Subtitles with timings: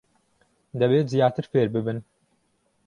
[0.79, 1.97] دەبێت زیاتر فێر ببن.